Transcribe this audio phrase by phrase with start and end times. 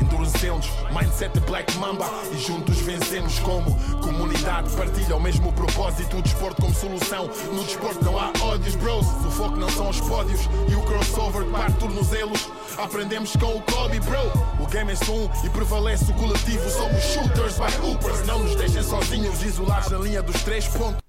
[0.00, 4.70] endurecemos, mindset Black Mamba e juntos vencemos como comunidade.
[4.76, 7.28] Partilha o mesmo propósito, o desporto como solução.
[7.52, 9.06] No desporto não há ódios, bros.
[9.06, 12.48] O foco não são os pódios e o crossover que parte tornozelos.
[12.78, 14.62] Aprendemos com o Kobe, bro.
[14.62, 16.68] O game é só um e prevalece o coletivo.
[16.70, 18.26] Somos shooters by hoopers.
[18.26, 21.00] Não nos deixem sozinhos, isolados na linha dos três pontos.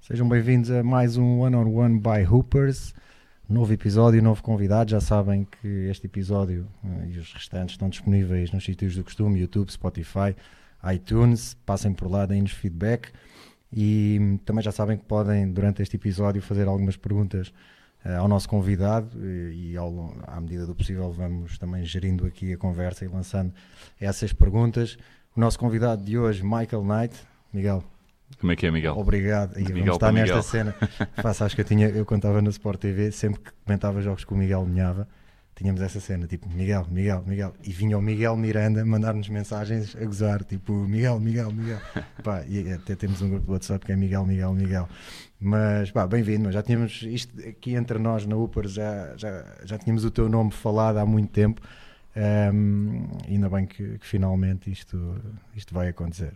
[0.00, 2.92] Sejam bem-vindos a mais um One on One by Hoopers.
[3.50, 4.92] Novo episódio, novo convidado.
[4.92, 9.40] Já sabem que este episódio eh, e os restantes estão disponíveis nos sítios do costume:
[9.40, 10.36] YouTube, Spotify,
[10.94, 11.54] iTunes.
[11.66, 13.08] Passem por lá, deem-nos feedback.
[13.72, 17.52] E hum, também já sabem que podem, durante este episódio, fazer algumas perguntas
[18.04, 22.52] eh, ao nosso convidado e, e ao, à medida do possível vamos também gerindo aqui
[22.52, 23.52] a conversa e lançando
[24.00, 24.96] essas perguntas.
[25.36, 27.16] O nosso convidado de hoje, Michael Knight.
[27.52, 27.82] Miguel,
[28.38, 28.96] Como é que é, Miguel?
[28.96, 29.58] Obrigado.
[29.58, 30.42] E Miguel estar para nesta Miguel.
[30.42, 30.74] cena.
[31.22, 34.34] Faço, acho que eu tinha, eu estava no Sport TV, sempre que comentava jogos com
[34.34, 35.08] o Miguel Minhava,
[35.54, 37.52] tínhamos essa cena, tipo, Miguel, Miguel, Miguel.
[37.62, 41.80] E vinha o Miguel Miranda mandar-nos mensagens a gozar, tipo, Miguel, Miguel, Miguel.
[42.24, 44.88] Pá, e até temos um grupo do WhatsApp que é Miguel, Miguel, Miguel.
[45.42, 50.04] Mas, pá, bem-vindo, já tínhamos isto aqui entre nós na Upper, já, já, já tínhamos
[50.04, 51.62] o teu nome falado há muito tempo.
[52.14, 55.16] Ahm, ainda bem que, que finalmente isto,
[55.56, 56.34] isto vai acontecer.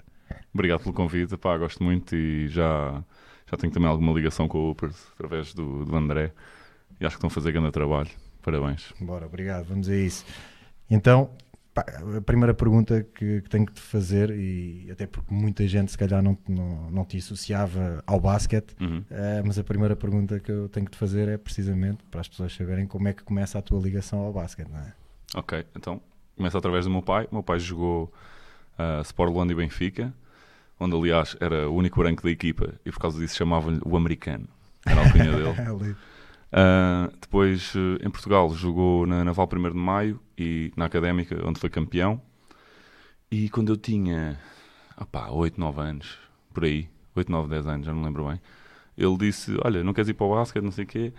[0.53, 3.03] Obrigado pelo convite, pá, gosto muito e já,
[3.51, 6.33] já tenho também alguma ligação com o Upers através do, do André
[7.01, 8.11] e acho que estão a fazer grande trabalho.
[8.43, 8.93] Parabéns.
[9.01, 10.25] Bora, obrigado, vamos a isso.
[10.91, 11.31] Então,
[11.73, 11.85] pá,
[12.17, 15.99] a primeira pergunta que, que tenho que te fazer, e até porque muita gente se
[15.99, 19.03] calhar não, não, não te associava ao basquete, Uhum.
[19.11, 22.29] eh, mas a primeira pergunta que eu tenho que te fazer é precisamente para as
[22.29, 24.93] pessoas saberem como é que começa a tua ligação ao basquete, não é?
[25.35, 26.01] Ok, então
[26.37, 27.27] começa através do meu pai.
[27.31, 28.13] O meu pai jogou
[28.79, 30.13] uh, Sport Luanda e Benfica,
[30.79, 34.49] onde aliás era o único branco da equipa e por causa disso chamavam-lhe o americano.
[34.85, 35.97] Era a alcunha dele.
[36.55, 41.59] Uh, depois, uh, em Portugal, jogou na Naval 1 de Maio e na Académica, onde
[41.59, 42.21] foi campeão.
[43.31, 44.39] E quando eu tinha
[44.97, 46.19] opá, 8, 9 anos,
[46.53, 48.41] por aí, 8, 9, 10 anos, já não me lembro bem,
[48.97, 51.13] ele disse: Olha, não queres ir para o basquete, não sei o quê,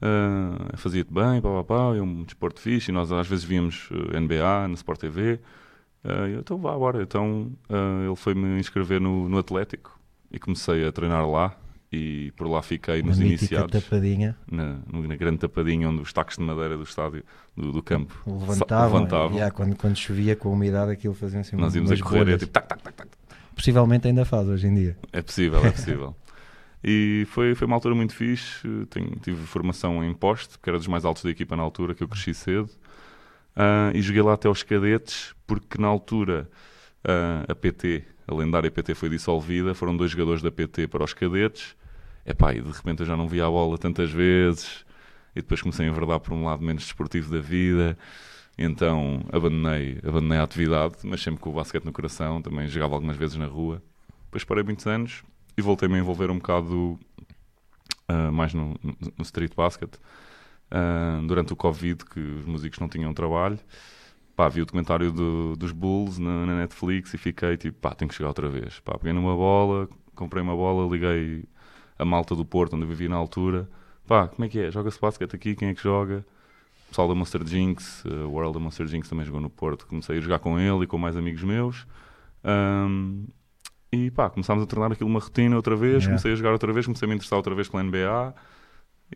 [0.00, 2.90] uh, fazia-te bem, pá, pá, pá, é um desporto fixe.
[2.90, 5.40] E nós às vezes víamos uh, NBA na Sport TV.
[6.04, 7.02] Uh, e eu, então vá, bora.
[7.02, 9.98] Então uh, ele foi-me inscrever no, no Atlético
[10.30, 11.56] e comecei a treinar lá.
[11.92, 16.12] E por lá fiquei nos Uma mítica iniciados tapadinha, na, na grande tapadinha onde os
[16.12, 17.24] tacos de madeira do estádio,
[17.56, 19.44] do, do campo, levantavam, levantavam.
[19.44, 22.38] e, quando, quando chovia com a umidade aquilo fazia assim Nós íamos a correr e
[22.38, 23.08] tipo tac, tac, tac, tac.
[23.56, 24.96] Possivelmente ainda faz hoje em dia.
[25.12, 26.14] É possível, é possível.
[26.82, 28.68] e foi, foi uma altura muito fixe.
[28.88, 32.04] Tenho, tive formação em poste, que era dos mais altos da equipa na altura, que
[32.04, 32.70] eu cresci cedo.
[33.54, 36.48] Ah, e joguei lá até aos cadetes, porque na altura
[37.04, 39.74] ah, a PT, a lendária PT, foi dissolvida.
[39.74, 41.76] Foram dois jogadores da PT para os cadetes.
[42.24, 44.84] Epá, e de repente eu já não via a bola tantas vezes.
[45.34, 47.96] E depois comecei a enverdar por um lado menos desportivo da vida.
[48.58, 52.42] Então abandonei, abandonei a atividade, mas sempre com o basquete no coração.
[52.42, 53.82] Também jogava algumas vezes na rua.
[54.24, 55.22] Depois parei muitos anos
[55.56, 56.98] e voltei-me a envolver um bocado
[58.08, 59.90] ah, mais no, no, no street basket.
[60.70, 63.58] Ah, durante o Covid, que os músicos não tinham trabalho,
[64.36, 68.08] pá, vi o documentário do- dos Bulls na, na Netflix e fiquei tipo, pá, tenho
[68.08, 68.78] que chegar outra vez.
[68.80, 71.44] Pá, peguei numa bola, comprei uma bola, liguei
[71.98, 73.68] a malta do Porto, onde eu vivia na altura.
[74.06, 74.70] Pá, como é que é?
[74.70, 75.54] Joga-se basquete aqui?
[75.54, 76.24] Quem é que joga?
[76.86, 79.86] O pessoal da Monster Jinx, ah, o World da Monster Jinx também jogou no Porto.
[79.86, 81.86] Comecei a jogar com ele e com mais amigos meus.
[82.44, 83.24] Ahm,
[83.92, 86.04] e pá, começámos a tornar aquilo uma rotina outra vez.
[86.04, 86.06] Yeah.
[86.10, 88.34] Comecei a jogar outra vez, comecei a me interessar outra vez pela NBA.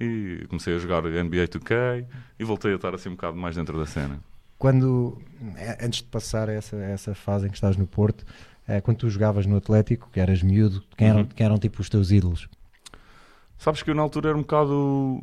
[0.00, 2.04] E comecei a jogar NBA 2K
[2.38, 4.18] e voltei a estar assim um bocado mais dentro da cena.
[4.58, 5.20] quando
[5.56, 8.24] eh, antes de passar essa, essa fase em que estás no Porto,
[8.66, 11.26] eh, quando tu jogavas no Atlético, que eras miúdo, quem eram, Uhum.
[11.26, 12.48] quem eram tipo os teus ídolos?
[13.58, 15.22] Sabes que eu na altura era um bocado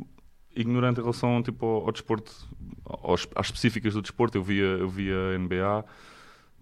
[0.54, 2.32] ignorante em relação tipo, ao, ao desporto,
[2.84, 4.38] aos, às específicas do desporto.
[4.38, 5.84] Eu via, eu via a NBA,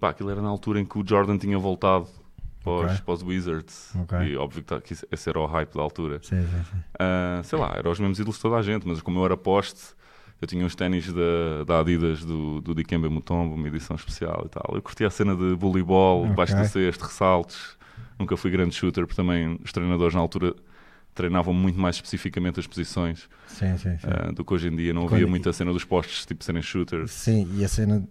[0.01, 2.09] pá, aquilo era na altura em que o Jordan tinha voltado
[2.63, 2.97] para os, Ok.
[3.05, 3.93] para os Wizards.
[3.97, 4.19] Ok.
[4.21, 6.21] E óbvio que, tá- que esse era o hype da altura.
[6.23, 6.79] Sim, sim, sim.
[6.99, 9.37] Ah, sei lá, eram os mesmos ídolos de toda a gente, mas como eu era
[9.37, 9.81] poste,
[10.41, 14.49] eu tinha uns ténis da, da Adidas do, do Dikembe Mutombo, uma edição especial e
[14.49, 14.75] tal.
[14.75, 16.31] Eu curtia a cena de voleibol, Ok.
[16.31, 17.77] debaixo do cesto, ressaltos.
[18.19, 20.55] Nunca fui grande shooter, porque também os treinadores na altura
[21.15, 24.07] treinavam muito mais especificamente as posições Sim, sim, sim.
[24.07, 24.93] ah, do que hoje em dia.
[24.95, 27.11] Não Quando- havia muita cena dos postes, tipo serem shooters.
[27.11, 28.07] Sim, e a cena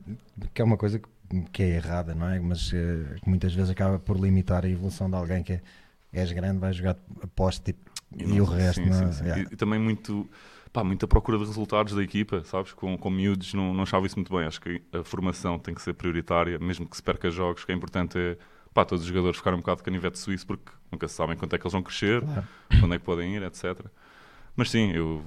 [0.54, 1.08] que é uma coisa que,
[1.52, 2.40] que é errada, não é?
[2.40, 5.62] Mas que muitas vezes acaba por limitar a evolução de alguém que é,
[6.14, 7.80] és grande, vais jogar a poste tipo,
[8.18, 9.12] e, não- o resto sim, não sim, é?
[9.12, 9.24] sim.
[9.26, 9.44] Yeah.
[9.50, 10.28] E, e também muito.
[10.74, 12.74] pá, muita procura de resultados da equipa, sabes?
[12.74, 14.46] Com, com miúdos, não, não achava isso muito bem.
[14.46, 17.72] Acho que a formação tem que ser prioritária, mesmo que se perca jogos, o que
[17.72, 18.38] é importante é
[18.74, 21.56] pá, todos os jogadores ficarem um bocado de canivete suíço, porque nunca se sabem quanto
[21.56, 22.48] é que eles vão crescer, Claro.
[22.80, 23.80] quando é que podem ir, etc.
[24.56, 25.24] Mas sim, eu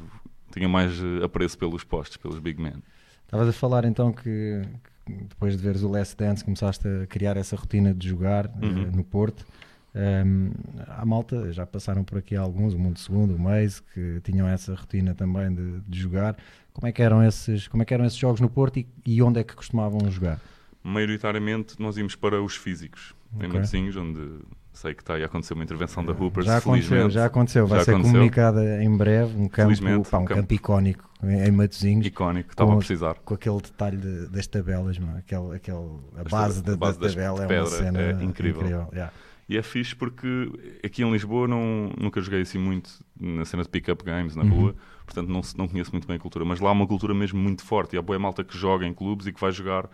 [0.52, 2.82] tinha mais eh, apreço pelos postos, pelos big men.
[3.24, 4.62] Estavas a falar então que
[5.06, 8.90] depois de veres o Last Dance começaste a criar essa rotina de jogar eh, Uhum.
[8.92, 9.44] no Porto.
[9.94, 10.50] Um,
[10.88, 14.74] a malta, já passaram por aqui alguns, o Mundo Segundo, o Maze, que tinham essa
[14.74, 16.34] rotina também de, de jogar.
[16.72, 19.20] Como é, que eram esses, como é que eram esses jogos no Porto e, e
[19.22, 20.40] onde é que costumavam jogar?
[20.82, 23.48] Maioritariamente nós íamos para os físicos, em Ok.
[23.48, 24.20] Matosinhos, onde
[24.82, 27.14] sei que está aí a acontecer uma intervenção da Hoopers, já aconteceu, felizmente.
[27.14, 28.12] já aconteceu, vai Já ser aconteceu.
[28.12, 29.80] comunicada em breve um campo,
[30.10, 30.54] pá, um um campo, campo.
[30.54, 32.06] icónico em, Matosinhos.
[32.06, 33.14] Icónico, estava a precisar.
[33.24, 35.18] com aquele detalhe de- das tabelas, mano.
[35.18, 35.78] Aquele, aquele,
[36.16, 38.88] a Esta- base, da, a base da tabela é uma cena é incrível.
[38.92, 39.12] yeah.
[39.48, 40.50] E é fixe porque
[40.84, 42.90] aqui em Lisboa não, nunca joguei assim muito
[43.20, 44.48] na cena de pick-up games na Uhum.
[44.50, 44.74] rua,
[45.04, 47.62] portanto não, não conheço muito bem a cultura, mas lá há uma cultura mesmo muito
[47.64, 49.88] forte e há boa malta que joga em clubes e que vai jogar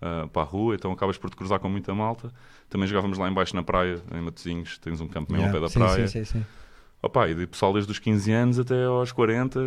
[0.00, 2.32] ah, para a rua, então acabas por te cruzar com muita malta.
[2.68, 5.58] Também jogávamos lá embaixo na praia, em Matosinhos, tens um campo mesmo Yeah.
[5.58, 6.08] ao pé da Sim, praia.
[6.08, 6.46] Sim, sim, sim.
[7.02, 9.60] Opa, e de pessoal desde os 15 anos até aos 40,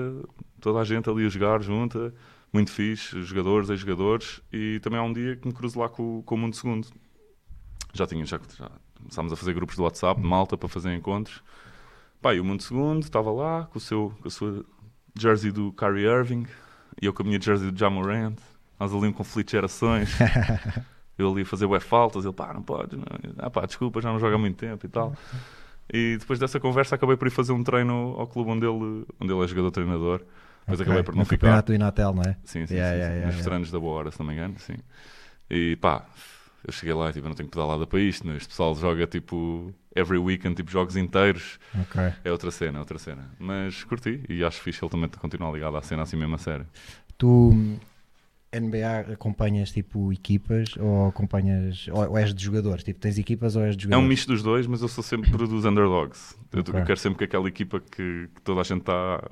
[0.60, 2.14] toda a gente ali a jogar junta,
[2.52, 6.36] muito fixe, jogadores, ex-jogadores, e também há um dia que me cruzo lá com, com
[6.36, 6.88] o Mundo Segundo.
[7.94, 11.42] Já, tinha, já, já começámos a fazer grupos de WhatsApp, de malta, para fazer encontros.
[12.22, 14.66] Pá, e o Mundo Segundo estava lá com, o seu, com a sua
[15.18, 16.46] jersey do Kyrie Irving,
[17.02, 18.36] e eu com a minha jersey do Jamorant,
[18.82, 20.10] nós ali um conflito de gerações.
[21.18, 23.06] eu ali a fazer web faltas, ele, pá, não podes, não.
[23.38, 25.14] ah pá, desculpa, já não joga há muito tempo e tal.
[25.94, 29.32] E depois dessa conversa acabei por ir fazer um treino ao clube onde ele, onde
[29.34, 30.20] ele é jogador-treinador.
[30.62, 30.84] Depois Ok.
[30.84, 31.38] acabei por não no ficar.
[31.48, 32.38] campeonato do Inatel, não é?
[32.44, 33.20] Sim, sim, Yeah, sim, yeah, sim.
[33.20, 34.78] yeah, nos treinos da boa hora, se não me engano, sim.
[35.50, 36.06] E pá,
[36.66, 38.38] eu cheguei lá e tipo, não tenho pedalada para isto, né?
[38.38, 41.60] este pessoal joga tipo every weekend, tipo jogos inteiros.
[41.82, 42.02] Ok.
[42.24, 43.30] É outra cena, é outra cena.
[43.38, 46.66] Mas curti e acho fixe ele também continuar ligado à cena assim mesmo a sério.
[47.18, 47.78] Tu,
[48.54, 51.88] NBA, acompanhas tipo equipas ou acompanhas.
[51.92, 52.84] Ou, és de jogadores?
[52.84, 54.10] Tipo, tens equipas ou és de É um jogadores?
[54.10, 56.38] misto dos dois, mas eu sou sempre dos underdogs.
[56.52, 56.80] Eu, Ok.
[56.80, 59.24] eu quero sempre que aquela equipa que, que toda a gente está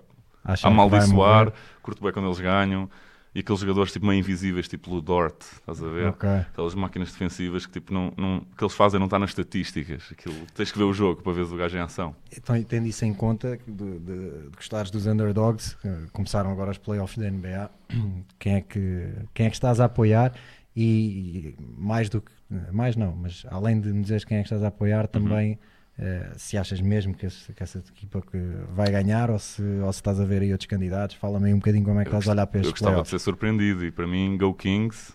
[0.44, 1.52] a amaldiçoar,
[1.82, 2.90] curto bem quando eles ganham.
[3.34, 6.08] E aqueles jogadores tipo meio invisíveis, tipo o Dort, estás a ver?
[6.08, 6.28] Ok.
[6.28, 10.10] Aquelas máquinas defensivas que tipo não, não, que eles fazem não está nas estatísticas.
[10.12, 12.16] Aquilo, tens que ver o jogo para ver o gajo em ação.
[12.36, 16.80] Então, tendo isso em conta, de, de, de gostares dos underdogs, eh, começaram agora os
[16.80, 17.70] playoffs da NBA,
[18.40, 20.34] quem é que, quem é que estás a apoiar?
[20.76, 22.32] E, e mais do que,
[22.72, 25.60] mais não, mas além de me dizeres quem é que estás a apoiar, também
[26.02, 28.38] eh, se achas mesmo que, esse- que essa equipa que
[28.74, 31.58] vai ganhar ou se, ou se estás a ver aí outros candidatos, fala-me aí um
[31.60, 33.10] bocadinho como é que Eu estás a olhar para Eu estes gostava de playoffs.
[33.10, 35.14] ser surpreendido e para mim, Go Kings,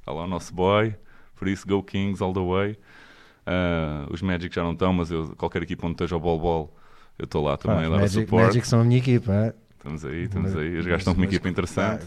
[0.00, 0.94] está lá o nosso boy,
[1.34, 2.78] por isso Go Kings all the way.
[3.46, 6.76] Ah, os Magic já não estão, mas eu, qualquer equipa onde esteja o Bol Bol,
[7.18, 8.46] eu estou lá também Pá, a dar Magic, suporte.
[8.46, 9.54] Magic são a minha equipa, é?
[9.78, 10.76] Estamos aí, estamos Mas- aí.
[10.78, 12.04] Os gajos estão com uma equipa interessante.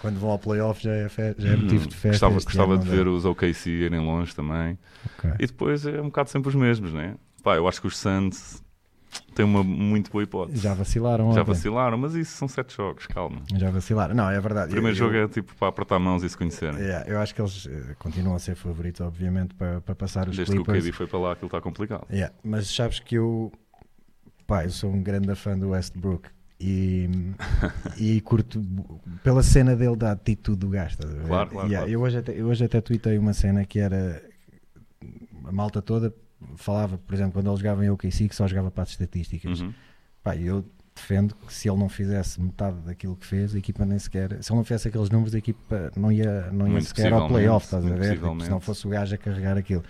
[0.00, 2.08] quando vão ao playoff já é, fe- já é motivo de festa.
[2.28, 2.96] Gostava, este gostava de não é?
[2.96, 4.78] ver os OKC irem longe também.
[5.18, 5.30] Ok.
[5.40, 7.16] E depois é um bocado sempre os mesmos, né?
[7.46, 8.60] Pá, eu acho que os Suns
[9.32, 10.58] têm uma muito boa hipótese.
[10.60, 11.52] Já vacilaram Já ontem.
[11.54, 13.40] vacilaram, mas isso são sete jogos, calma.
[13.54, 14.16] Já vacilaram.
[14.16, 14.66] Não, é verdade.
[14.66, 16.80] O primeiro Eu- jogo é tipo para apertar mãos e se conhecerem.
[16.80, 20.34] Yeah, eu acho que eles eh, continuam a ser favoritos, obviamente, para, para passar os
[20.34, 20.86] Desde que o Clippers.
[20.86, 22.04] KD foi para lá, aquilo está complicado.
[22.10, 23.52] Yeah, mas sabes que eu,
[24.44, 26.28] pá, eu sou um grande fã do Westbrook
[26.58, 27.08] e,
[27.96, 28.60] e curto
[29.22, 30.96] pela cena dele da atitude do ver?
[30.96, 31.90] Claro, claro, Yeah, claro.
[31.90, 34.20] Eu, hoje até, eu hoje até tuitei uma cena que era
[35.44, 36.12] a malta toda
[36.56, 39.60] falava, por exemplo, quando ele jogava em OKC, que só jogava para as estatísticas.
[39.60, 39.72] Uhum.
[40.22, 43.98] Pá, eu defendo que se ele não fizesse metade daquilo que fez, a equipa nem
[43.98, 44.42] sequer.
[44.42, 47.28] Se ele não fizesse aqueles números, a equipa não ia, não ia Muito sequer ao
[47.28, 48.14] playoff, estás a ver?
[48.14, 49.84] Tipo, se não fosse o gajo a carregar aquilo.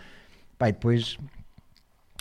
[0.59, 1.17] Pá, e depois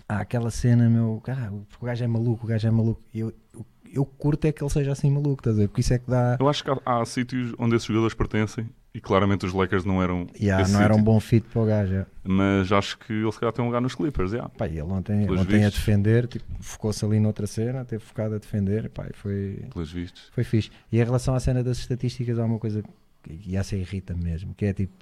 [0.08, 3.02] há aquela cena, meu, ah, porque o gajo é maluco, o gajo é maluco.
[3.14, 5.68] Eu, eu, eu curto é que ele seja assim maluco, estás a ver?
[5.68, 6.38] Porque isso é que dá.
[6.40, 10.02] Eu acho que há, há sítios onde esses jogadores pertencem e claramente os Lakers não
[10.02, 10.26] eram.
[10.40, 11.06] Yeah, não era um sítio.
[11.06, 11.94] bom fit para o gajo.
[11.94, 12.06] é.
[12.24, 14.32] Mas acho que ele se calhar tem um lugar nos Clippers.
[14.32, 14.50] Yeah.
[14.58, 18.38] Pá, ele ontem, Pelos ontem a defender, tipo, focou-se ali noutra cena, teve focado a
[18.38, 20.30] defender, pá, foi, Pelos vistos.
[20.34, 20.72] Foi fixe.
[20.92, 22.82] E em relação à cena das estatísticas, há uma coisa
[23.22, 24.94] que essa irrita mesmo, que é tipo,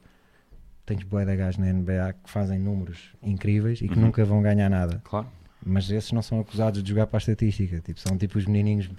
[0.86, 4.06] tens bué de gajos na NBA que fazem números incríveis e que Uhum.
[4.06, 5.02] nunca vão ganhar nada.
[5.04, 5.28] Claro.
[5.66, 7.80] Mas esses não são acusados de jogar para a estatística.
[7.82, 8.90] Tipo, são tipo os menininhos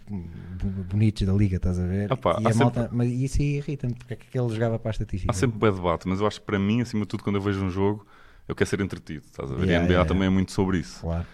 [0.90, 2.12] bonitos da liga, estás a ver?
[2.12, 4.90] Opa, e a sempre- malta, mas isso aí irrita-me, porque é que ele jogava para
[4.90, 5.30] a estatística?
[5.30, 7.42] Há sempre bem debate, mas eu acho que para mim, acima de tudo, quando eu
[7.42, 8.06] vejo um jogo,
[8.48, 9.24] eu quero ser entretido.
[9.26, 9.64] Estás a ver?
[9.64, 10.34] e Yeah, a NBA yeah, também yeah.
[10.34, 11.00] é muito sobre isso.
[11.00, 11.26] Claro.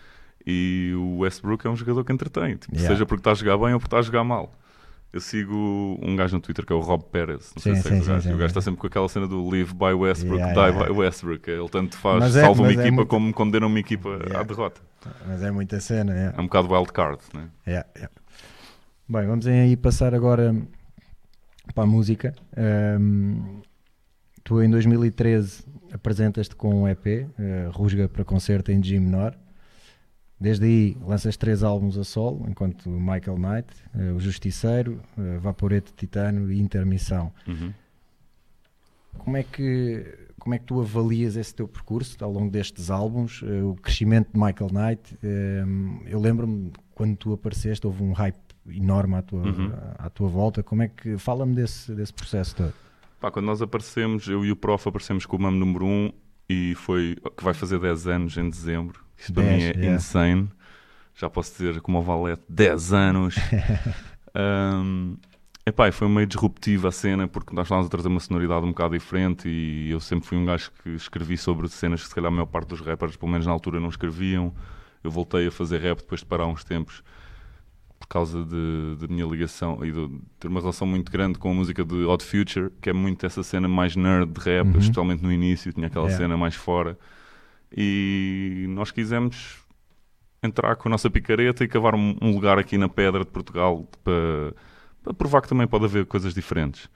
[0.46, 2.56] E o Westbrook é um jogador que entretém.
[2.56, 2.78] Tipo.
[2.78, 4.52] Seja porque está a jogar bem ou porque está a jogar mal.
[5.12, 7.52] Eu sigo um gajo no Twitter que é o Rob Pérez.
[7.56, 8.22] Não sei Sim, se sim, é o sim, gajo.
[8.22, 10.70] sim, E o gajo está sempre com aquela cena do live by Westbrook, Yeah, die
[10.76, 10.92] yeah.
[10.92, 11.50] by Westbrook.
[11.50, 14.40] Ele tanto faz, é- salva uma é equipa muito- como condena uma equipa Yeah.
[14.40, 14.80] à derrota.
[15.26, 16.34] Mas é muita cena, é.
[16.36, 17.48] É um bocado wild card, né?
[17.66, 18.12] Yeah, yeah.
[19.08, 20.54] Bem, vamos aí passar agora
[21.74, 22.32] para a música.
[23.00, 23.62] Um,
[24.44, 29.36] tu em 2013 apresentas-te com um EP, uh, eh, Rusga para concerto em G menor.
[30.40, 35.92] Desde aí lanças três álbuns a solo, enquanto Michael Knight, uh, O Justiceiro, uh, Vaporeto
[35.94, 37.30] Titano e Intermissão.
[37.46, 37.74] Uhum.
[39.18, 40.06] Como é que
[40.38, 44.30] como é que tu avalias esse teu percurso ao longo destes álbuns, uh, o crescimento
[44.32, 45.14] de Michael Knight?
[45.16, 48.38] Uh, eu lembro-me quando tu apareceste, houve um hype
[48.70, 49.72] enorme à tua, uhum.
[49.98, 50.62] à, à tua volta.
[50.62, 52.72] Como é que fala-me desse, desse processo todo?
[53.20, 56.12] Pá, quando nós aparecemos, eu e o Prof aparecemos com o MAM número 1
[56.48, 59.04] e foi que vai fazer 10 anos em dezembro.
[59.20, 59.86] Isto para mim é yeah.
[59.92, 60.50] insane.
[61.14, 63.36] Já posso dizer como o Valete, 10 anos.
[64.34, 65.16] um,
[65.66, 68.98] Epá, foi meio disruptiva a cena porque nós estávamos a trazer uma sonoridade um bocado
[68.98, 72.30] diferente e eu sempre fui um gajo que escrevi sobre cenas que se calhar a
[72.30, 74.52] maior parte dos rappers, pelo menos na altura, não escreviam.
[75.04, 77.02] Eu voltei a fazer rap depois de parar uns tempos
[77.98, 81.54] por causa de, de minha ligação e de ter uma relação muito grande com a
[81.54, 84.78] música de Odd Future, que é muito essa cena mais nerd de rap, uhum.
[84.78, 86.24] especialmente no início, tinha aquela yeah.
[86.24, 86.98] cena mais fora.
[87.76, 89.58] E nós quisemos
[90.42, 93.88] entrar com a nossa picareta e cavar um, um lugar aqui na pedra de Portugal
[94.02, 94.54] para
[95.02, 96.88] para provar que também pode haver coisas diferentes.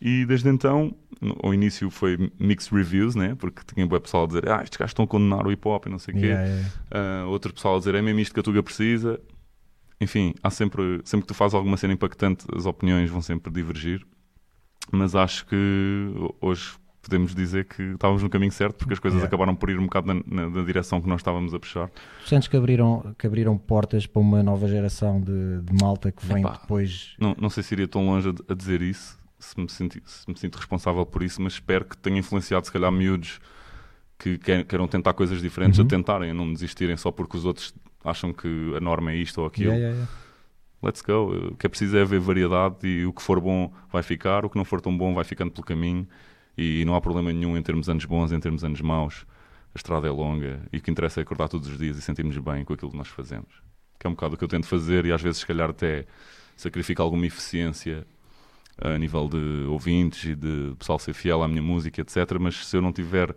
[0.00, 0.94] E desde então,
[1.42, 3.34] ao início foi mixed reviews, né?
[3.34, 5.86] porque tinha um pessoal a dizer ah, estes gajos estão a condenar o hip hop
[5.86, 6.50] e não sei o yeah, quê.
[6.94, 7.24] Yeah.
[7.24, 9.20] Uh, outro pessoal a dizer é mesmo isto que a Tuga precisa.
[10.00, 14.06] Enfim, há sempre, sempre que tu fazes alguma cena impactante, as opiniões vão sempre divergir.
[14.92, 19.26] Mas acho que hoje podemos dizer que estávamos no caminho certo porque as coisas yeah.
[19.26, 21.88] acabaram por ir um bocado na, na, na, direção que nós estávamos a puxar.
[22.22, 26.24] Tu sentes que abriram, que abriram portas para uma nova geração de, de malta que
[26.26, 27.14] vem Epá, depois?
[27.18, 30.28] Não, não sei se iria tão longe a, a dizer isso, se me, senti, se
[30.28, 33.40] me sinto responsável por isso, mas espero que tenha influenciado se calhar miúdos
[34.18, 35.86] que queiram tentar coisas diferentes, uhum.
[35.86, 37.72] a tentarem, a não desistirem só porque os outros
[38.04, 39.70] acham que a norma é isto ou aquilo.
[39.70, 40.28] Yeah, yeah, yeah.
[40.82, 41.52] Let's go.
[41.52, 44.50] O que é preciso é haver variedade e o que for bom vai ficar, o
[44.50, 46.06] que não for tão bom vai ficando pelo caminho
[46.58, 49.24] e não há problema nenhum em termos anos bons, em termos anos maus.
[49.72, 52.36] A estrada é longa e o que interessa é acordar todos os dias e sentirmos
[52.38, 53.62] bem com aquilo que nós fazemos.
[53.96, 56.04] Que é um bocado o que eu tento fazer e às vezes, se calhar, até
[56.56, 58.04] sacrifico alguma eficiência
[58.76, 62.16] a nível de ouvintes e de pessoal ser fiel à minha música, etc.
[62.40, 63.32] Mas se eu não tiver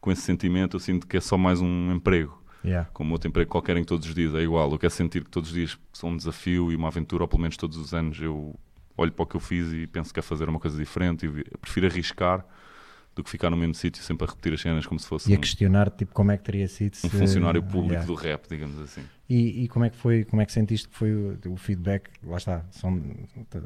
[0.00, 2.42] com esse sentimento, eu sinto que é só mais um emprego.
[2.64, 2.88] Yeah.
[2.92, 4.72] Como outro emprego qualquer em que todos os dias é igual.
[4.72, 7.42] Eu quero sentir que todos os dias são um desafio e uma aventura, ou pelo
[7.42, 8.58] menos todos os anos eu
[8.96, 11.44] olho para o que eu fiz e penso que é fazer uma coisa diferente e
[11.58, 12.44] prefiro arriscar
[13.14, 15.34] do que ficar no mesmo sítio sempre a repetir as cenas como se fosse e
[15.34, 18.06] a questionar tipo como é que teria sido um funcionário público yeah.
[18.06, 19.04] do rap digamos assim.
[19.28, 22.10] E, e, como é que foi como é que sentiste que foi o, o feedback?
[22.24, 22.64] Lá está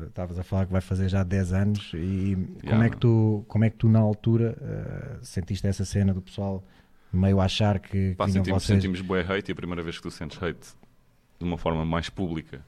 [0.06, 2.70] estavas a falar que vai fazer já 10 anos e yeah.
[2.70, 6.20] como é que tu como é que tu na altura uh, sentiste essa cena do
[6.20, 6.62] pessoal
[7.10, 8.76] meio a achar que, Pá, sentimos, vocês...
[8.76, 10.74] sentimos bué hate e a primeira vez que tu sentes hate
[11.38, 12.62] de uma forma mais pública.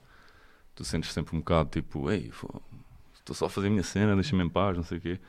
[0.75, 2.31] Tu sentes sempre um bocado tipo ei
[3.19, 5.21] estou só a fazer a minha cena deixa-me em paz não sei o quê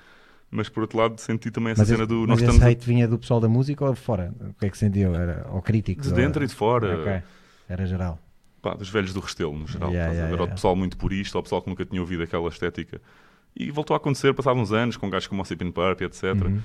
[0.52, 2.20] mas por outro lado senti também essa mas cena esse, do.
[2.20, 2.86] Mas nós esse estamos hate a...
[2.86, 4.34] vinha do pessoal da música ou de fora?
[4.42, 5.16] O que é que sentiu?
[5.16, 6.10] Era, ou críticos?
[6.10, 6.46] De dentro ou...
[6.46, 7.00] e de fora.
[7.00, 7.22] Okay.
[7.70, 8.20] Era geral.
[8.62, 9.90] Pá, dos velhos do Restelo, no geral.
[9.90, 10.44] Yeah, yeah, yeah.
[10.44, 13.02] O pessoal muito purista, o pessoal que nunca tinha ouvido aquela estética.
[13.56, 16.24] E voltou a acontecer, passados uns anos, com gajos como o Cipin Purp, etc.
[16.24, 16.62] Uhum.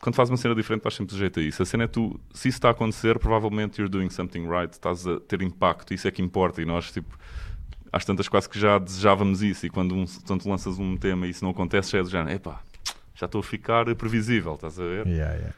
[0.00, 1.62] Quando fazes uma cena diferente, estás sempre sujeito a isso.
[1.62, 5.06] A cena é tu, se isso está a acontecer, provavelmente you're doing something right, estás
[5.06, 6.62] a ter impacto, isso é que importa.
[6.62, 7.18] E nós, tipo,
[7.92, 9.66] às tantas quase que já desejávamos isso.
[9.66, 12.30] E quando um, tanto lanças um tema e isso não acontece, já é do género,
[12.30, 12.62] epá,
[13.18, 15.06] já estou a ficar previsível, estás a ver?
[15.06, 15.54] Yeah, yeah.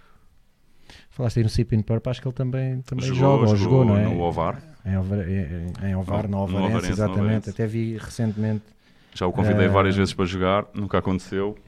[1.11, 3.99] Falaste aí no Sipin Purp, acho que ele também, também jogou, joga, jogou, jogou, não
[3.99, 4.05] é?
[4.05, 4.63] No Ovar.
[4.85, 7.21] Em Ovar, em, em Ovar no, no Ovarense, exatamente.
[7.21, 7.51] Ovarense.
[7.51, 8.65] Até vi recentemente.
[9.13, 11.59] Já o convidei uh, várias vezes para jogar, nunca aconteceu.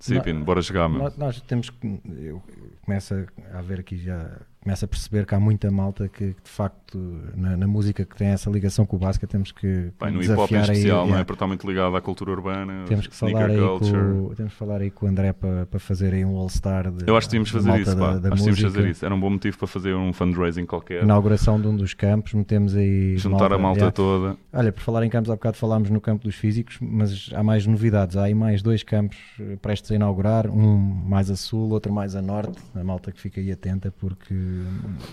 [0.00, 1.00] Sipin, bora jogar, meu.
[1.00, 2.00] Nós, nós temos que.
[2.20, 2.42] Eu
[2.82, 3.14] começo
[3.52, 6.98] a haver aqui já começa a perceber que há muita malta que, de facto,
[7.34, 10.32] na, na, música que tem essa ligação com o basquete, temos que Bem, no hip
[10.32, 11.24] hop em especial, aí, não é?
[11.24, 14.80] Porque está muito ligado à cultura urbana, temos que falar aí com, Temos que falar
[14.82, 16.92] aí com o André para, para fazer aí um All-Star.
[17.06, 18.18] Eu acho que tínhamos fazer isso, pá.
[18.18, 19.06] Da, acho que fazer isso.
[19.06, 21.02] Era um bom motivo para fazer um fundraising qualquer.
[21.02, 23.16] Inauguração de um dos campos, metemos aí.
[23.16, 24.36] Juntar malta, a malta toda.
[24.52, 27.66] Olha, por falar em campos, há bocado falámos no campo dos físicos, mas há mais
[27.66, 28.18] novidades.
[28.18, 32.14] Há aí mais dois campos eh, prestes a inaugurar, um mais a sul, outro mais
[32.14, 32.58] a norte.
[32.74, 34.34] A malta que fica aí atenta porque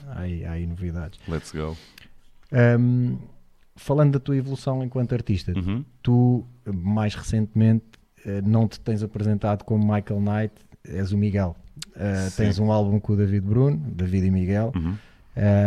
[0.07, 1.19] há aí, há aí novidades.
[1.27, 1.75] Let's go.
[2.51, 3.17] Um,
[3.75, 5.83] falando da tua evolução enquanto artista, uhum.
[6.01, 7.85] tu mais recentemente
[8.25, 11.55] eh, não te tens apresentado como Michael Knight, és o Miguel.
[11.95, 14.71] Uh, tens um álbum com o David Bruno, David e Miguel.
[14.75, 14.97] Uhum.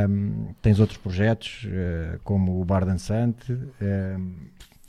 [0.09, 3.53] Um, tens outros projetos uh, como o Bar Dançante.
[3.53, 4.33] Um,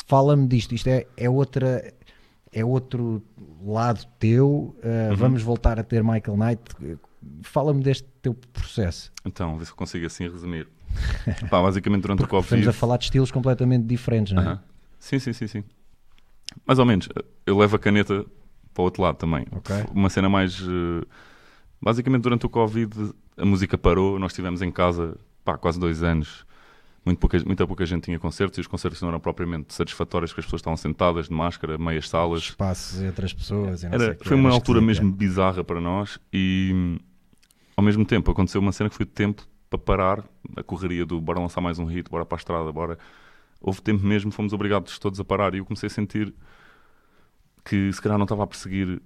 [0.05, 1.93] Fala-me disto, isto é, é outra
[2.51, 3.22] é outro
[3.63, 4.75] lado teu.
[4.84, 5.15] Uh, uhum.
[5.15, 6.62] Vamos voltar a ter Michael Knight
[7.43, 9.12] fala-me deste teu processo.
[9.25, 10.67] Então, vê se eu consigo assim resumir.
[11.50, 12.45] Pá, basicamente durante o Covid.
[12.55, 14.45] Estamos a falar de estilos completamente diferentes, não é?
[14.45, 14.59] Uh -huh.
[15.00, 15.63] Sim, sim, sim, sim.
[16.65, 17.07] Mais ou menos.
[17.45, 18.25] Eu levo a caneta
[18.74, 19.45] para o outro lado também.
[19.51, 19.75] Ok.
[19.93, 20.59] Uma cena mais.
[20.62, 21.05] eh,
[21.81, 24.19] Basicamente, durante o Covid, a música parou.
[24.19, 26.45] Nós estivemos em casa pá, quase dois anos.
[27.05, 30.41] Muito pouca, muita pouca gente tinha concertos e os concertos não eram propriamente satisfatórios porque
[30.41, 32.41] as pessoas estavam sentadas de máscara, meias salas.
[32.41, 33.83] Espaços entre as pessoas.
[33.86, 37.00] Era, foi uma altura mesmo bizarra para nós e
[37.79, 40.24] ao mesmo tempo aconteceu uma cena que foi de tempo para parar
[40.57, 42.98] a correria do bora lançar mais um hit, bora para a estrada, bora.
[43.62, 46.33] Houve tempo mesmo, fomos obrigados todos a parar e eu comecei a sentir
[47.63, 49.01] que se calhar não estava a perseguir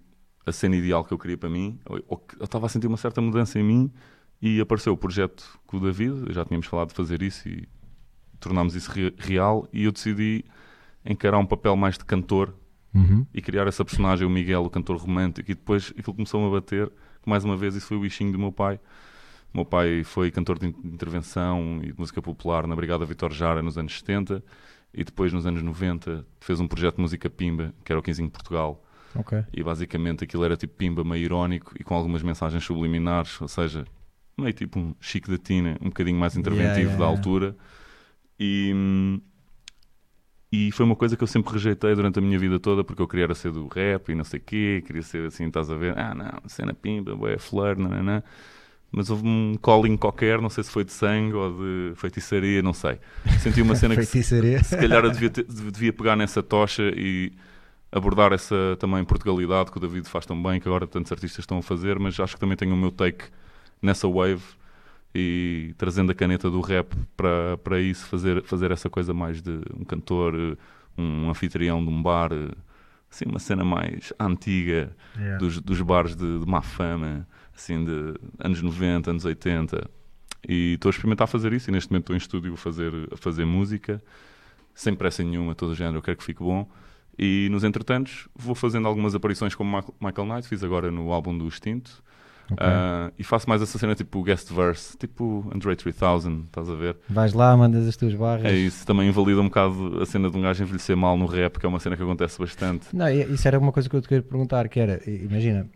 [0.46, 2.98] a cena ideal que eu queria para mim, ou, que eu estava a sentir uma
[2.98, 3.92] certa mudança em mim
[4.42, 7.68] e apareceu o projeto com o David, já tínhamos falado de fazer isso e
[8.40, 10.44] tornámos isso re- real e eu decidi
[11.06, 12.54] encarar um papel mais de cantor
[12.96, 13.26] Uhum.
[13.34, 16.92] e criar essa personagem, o Miguel, o cantor romântico, e depois aquilo começou-me a bater,
[17.30, 18.80] mais uma vez isso foi o bichinho do meu pai.
[19.54, 23.06] O meu pai foi cantor de in- de intervenção e de música popular na Brigada
[23.06, 24.44] Vitor Jara nos anos 70
[24.94, 28.22] e depois nos anos 90 fez um projeto de música Pimba, que era o 15
[28.24, 28.84] em Portugal,
[29.16, 29.44] Ok.
[29.54, 33.86] e basicamente aquilo era tipo Pimba meio irónico e com algumas mensagens subliminares, ou seja,
[34.38, 37.56] meio tipo um Chico da Tina, um bocadinho mais interventivo Yeah, yeah, da altura.
[38.40, 39.22] E, hum,
[40.56, 43.08] e foi uma coisa que eu sempre rejeitei durante a minha vida toda, porque eu
[43.08, 45.76] queria era ser do rap e não sei o quê, queria ser assim, estás a
[45.76, 45.98] ver?
[45.98, 48.22] Ah, não, cena Pimba, boé, fleur, nananã.
[48.92, 52.72] Mas houve um calling qualquer, não sei se foi de sangue ou de feitiçaria, não
[52.74, 53.00] sei.
[53.40, 57.32] Senti uma cena que se, se calhar eu devia, ter- devia pegar nessa tocha e
[57.92, 61.58] abordar essa também Portugalidade que o David faz tão bem, que agora tantos artistas estão
[61.58, 63.26] a fazer, mas acho que também tenho o meu take
[63.82, 64.44] nessa wave
[65.16, 69.60] e trazendo a caneta do rap para, para isso, fazer, fazer essa coisa mais de
[69.80, 70.58] um cantor,
[70.98, 72.32] um anfitrião de um bar,
[73.12, 75.38] assim, uma cena mais antiga Yeah.
[75.38, 79.88] dos, dos bares de, de má fama, assim, de anos 90, anos 80.
[80.50, 83.16] E estou a experimentar fazer isso e neste momento estou em estúdio a fazer, a
[83.18, 84.02] fazer música,
[84.74, 86.68] sem pressa nenhuma, todo o género, eu quero que fique bom.
[87.18, 91.38] E nos entretantos vou fazendo algumas aparições como Michael- Michael Knight, fiz agora no álbum
[91.38, 92.04] do Extinto.
[92.52, 92.58] Ok.
[92.60, 96.98] Ah, e faço mais essa cena tipo guest verse, tipo Andre 3000, estás a ver?
[97.10, 98.46] Vais lá, mandas as tuas barras.
[98.46, 101.58] É isso, também invalida um bocado a cena de um gajo envelhecer mal no rap,
[101.60, 102.88] que é uma cena que acontece bastante.
[102.94, 105.68] Não, isso era uma coisa que eu te queria perguntar, que era, imagina,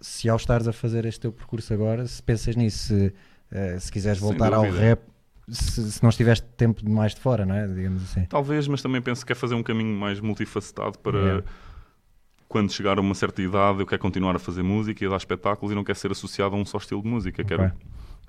[0.00, 3.12] se ao estares a fazer este teu percurso agora, se pensas nisso, se,
[3.50, 5.00] eh, se quiseres voltar ao rap,
[5.48, 7.66] se, se não estiveste tempo demais de fora, não é?
[7.66, 8.24] Digamos assim.
[8.26, 11.44] Talvez, mas também penso que é fazer um caminho mais multifacetado para Yeah.
[12.48, 15.16] Quando chegar a uma certa idade eu quero continuar a fazer música e a dar
[15.16, 17.42] espetáculos e não quero ser associado a um só estilo de música.
[17.42, 17.56] Ok.
[17.56, 17.72] Quero,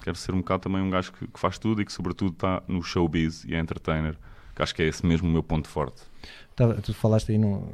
[0.01, 2.61] quero ser um bocado também um gajo que, que faz tudo e que sobretudo está
[2.67, 4.17] no showbiz e é entertainer.
[4.55, 6.01] Que acho que é esse mesmo o meu ponto forte.
[6.55, 7.69] Tava- tu falaste aí, no,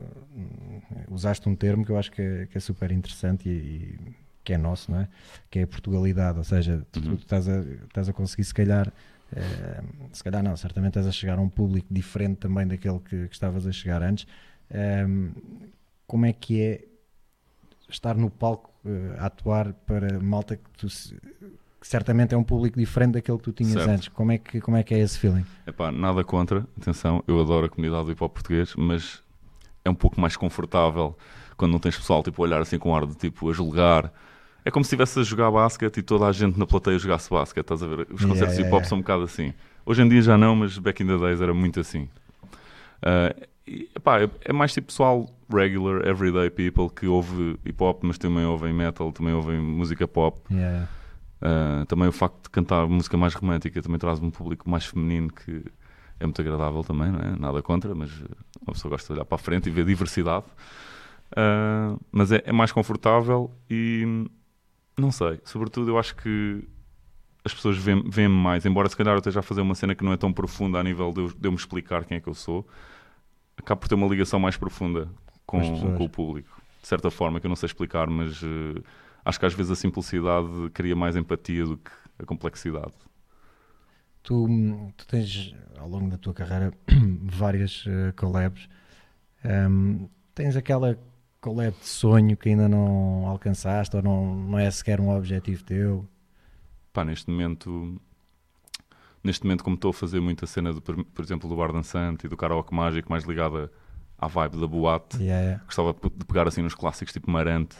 [1.09, 4.53] usaste um termo que eu acho que é, que é super interessante e, e que
[4.53, 5.07] é nosso, não é?
[5.49, 7.15] Que é a Portugalidade, ou seja, tu, tu Uhum.
[7.15, 8.93] estás, a, estás a conseguir se calhar,
[9.35, 9.81] eh,
[10.11, 13.33] se calhar não, certamente estás a chegar a um público diferente também daquele que, que
[13.33, 14.27] estavas a chegar antes.
[14.69, 15.31] Ehm,
[16.07, 16.85] como é que é
[17.89, 21.15] estar no palco eh, a atuar para malta que tu se-
[21.79, 23.89] que certamente é um público diferente daquele que tu tinhas Certo.
[23.89, 24.07] antes?
[24.07, 25.45] Como é, que, como é que é esse feeling?
[25.67, 29.21] Epá, nada contra, atenção, eu adoro a comunidade do hip hop português, mas
[29.83, 31.15] é um pouco mais confortável
[31.57, 34.11] quando não tens pessoal tipo, a olhar assim com ar de tipo a julgar.
[34.63, 37.61] É como se estivesse a jogar basquete e toda a gente na plateia jogasse basquete,
[37.65, 37.99] estás a ver?
[38.11, 38.89] Os Yeah, concertos de yeah, hip hop yeah.
[38.89, 39.53] são um bocado assim.
[39.85, 42.09] Hoje em dia já não, mas back in the days era muito assim.
[43.01, 43.35] Ah,
[43.67, 48.17] e, epá, é, é mais tipo pessoal regular, everyday people que ouve hip hop, mas
[48.17, 50.41] também ouvem metal, também ouvem música pop.
[50.51, 50.87] Yeah.
[51.41, 55.31] Uh, também o facto de cantar música mais romântica também traz um público mais feminino
[55.31, 55.63] que
[56.19, 57.35] é muito agradável também, não é?
[57.37, 58.09] Nada contra, mas
[58.65, 60.45] uma pessoa gosta de olhar para a frente e ver diversidade.
[61.31, 64.25] Uh, mas é, é mais confortável e
[64.97, 66.63] não sei, sobretudo eu acho que
[67.43, 70.03] as pessoas veem- veem-me mais, embora se calhar eu esteja a fazer uma cena que
[70.03, 72.27] não é tão profunda a nível de eu, de eu me explicar quem é que
[72.29, 72.65] eu sou,
[73.57, 75.09] acabo por ter uma ligação mais profunda
[75.45, 75.61] Com
[75.95, 78.83] com, o público, de certa forma, que eu não sei explicar, mas uh,
[79.23, 82.93] acho que às vezes a simplicidade cria mais empatia do que a complexidade.
[84.23, 84.47] Tu,
[84.97, 86.73] tu tens ao longo da tua carreira
[87.21, 88.67] várias eh, collabs.
[89.43, 90.97] Ehm, tens aquela
[91.39, 96.07] collab de sonho que ainda não alcançaste ou não, não é sequer um objetivo teu?
[96.91, 98.01] Pá, neste momento,
[99.23, 102.29] neste momento, como estou a fazer muita cena, por, por exemplo, do bar dançante e
[102.29, 103.71] do karaoke mágico, mais ligada
[104.17, 105.63] à vibe da boate, Yeah, yeah.
[105.65, 107.75] gostava de pegar assim nos clássicos tipo Marante.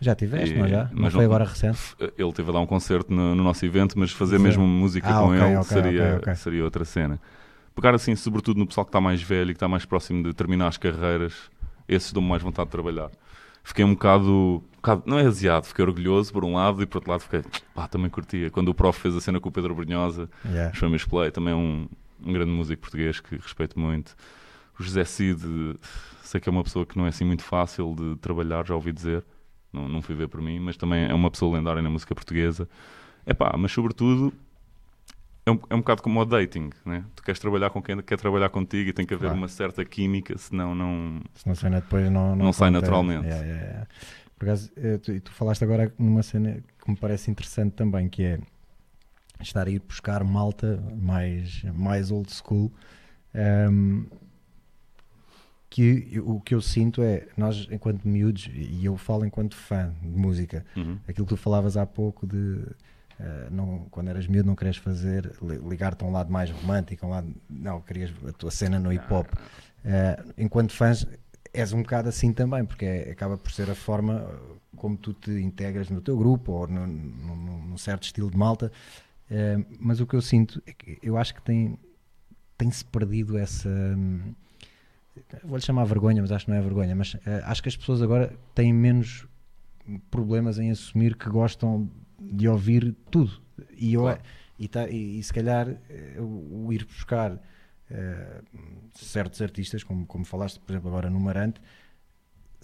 [0.00, 0.84] Já tiveste, E- não já?
[0.84, 1.78] Não mas foi não- agora recente?
[2.18, 4.42] Ele teve a dar um concerto no, no nosso evento, mas fazer Sim.
[4.42, 6.34] mesmo música Ah, com ok, ele ok, seria, ok, ok.
[6.34, 7.20] seria outra cena.
[7.74, 10.32] Pegar assim, sobretudo no pessoal que está mais velho e que está mais próximo de
[10.34, 11.34] terminar as carreiras,
[11.88, 13.10] esses dão-me mais vontade de trabalhar.
[13.62, 16.98] Fiquei um bocado, um bocado, não é aziado, fiquei orgulhoso por um lado e por
[16.98, 17.42] outro lado fiquei,
[17.74, 18.48] pá, também curtia.
[18.50, 20.74] Quando o prof fez a cena com o Pedro Brunhosa, Yeah.
[20.74, 21.88] Famous Play, também é um,
[22.24, 24.14] um grande músico português que respeito muito.
[24.78, 25.40] O José Cid,
[26.22, 28.92] sei que é uma pessoa que não é assim muito fácil de trabalhar, já ouvi
[28.92, 29.24] dizer.
[29.72, 32.68] Não, não fui ver por mim, mas também é uma pessoa lendária na música portuguesa.
[33.24, 34.32] É pá, mas sobretudo
[35.44, 37.04] é um, é um bocado como o dating, né?
[37.14, 39.38] Tu queres trabalhar com quem quer trabalhar contigo e tem que haver Claro.
[39.38, 41.20] uma certa química, senão não.
[41.34, 42.80] Se não cena depois não, Não sai conta.
[42.80, 43.26] naturalmente.
[43.26, 43.86] Yeah, yeah, yeah.
[44.38, 48.22] Por acaso, eh, tu, tu falaste agora numa cena que me parece interessante também, que
[48.22, 48.38] é
[49.40, 52.72] estar a ir buscar malta mais, mais old school.
[53.34, 54.04] ehm,
[55.68, 60.08] que o que eu sinto é, nós enquanto miúdos, e eu falo enquanto fã de
[60.08, 60.98] música, Uhum.
[61.08, 62.62] aquilo que tu falavas há pouco de
[63.18, 67.04] eh, não, quando eras miúdo não querias fazer li- ligar-te a um lado mais romântico,
[67.04, 69.26] a um lado, não, querias a tua cena no hip hop.
[69.84, 71.06] Eh, enquanto fãs
[71.52, 75.14] és um bocado assim também, porque é- acaba por ser a forma eh, como tu
[75.14, 78.70] te integras no teu grupo ou no- no- no- num certo estilo de malta.
[79.30, 81.78] Eh, mas o que eu sinto é que eu acho que tem
[82.58, 84.34] tem-se perdido essa hum,
[85.44, 88.02] vou-lhe chamar vergonha, mas acho que não é vergonha, mas eh, acho que as pessoas
[88.02, 89.26] agora têm menos
[90.10, 93.40] problemas em assumir que gostam de ouvir tudo.
[93.76, 94.20] E, eu, Claro.
[94.58, 97.40] e, tá- e- e se calhar eh, o, ir buscar
[97.90, 98.42] eh,
[98.94, 101.60] certos artistas, como, como falaste, por exemplo, agora no Marante,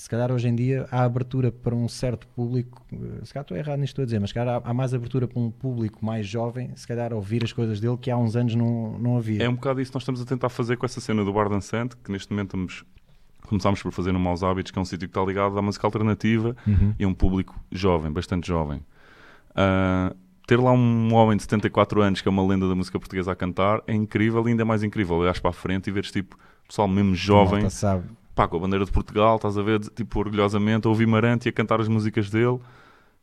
[0.03, 3.57] se calhar hoje em dia há abertura para um certo público, eh, se calhar estou
[3.57, 6.05] errado nisto estou a dizer, mas se calhar há, há mais abertura para um público
[6.05, 9.45] mais jovem, se calhar ouvir as coisas dele que há uns anos não, não havia.
[9.45, 11.49] É um bocado isso que nós estamos a tentar fazer com essa cena do Bar
[11.49, 12.85] Dançante, que neste momento estamos,
[13.47, 15.87] começámos por fazer no Maus Hábitos, que é um sítio que está ligado à música
[15.87, 16.95] alternativa Uhum.
[16.99, 18.81] e a um público jovem, bastante jovem.
[19.55, 20.13] Ah,
[20.49, 23.37] ter lá um homem de 74 anos, que é uma lenda da música portuguesa a
[23.37, 25.15] cantar, é incrível e ainda é mais incrível.
[25.15, 26.37] Olhas para a frente e veres tipo,
[26.67, 27.61] pessoal mesmo jovem.
[28.35, 31.51] Pá, com a bandeira de Portugal, estás a ver, tipo, orgulhosamente, a ouvir Marante e
[31.51, 32.59] a cantar as músicas dele.